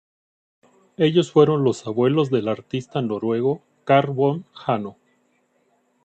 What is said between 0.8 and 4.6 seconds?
Ellos fueron los abuelos del artista noruego Carl von